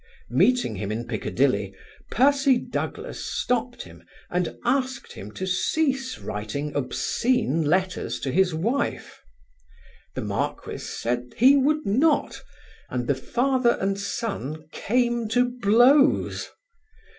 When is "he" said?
11.37-11.55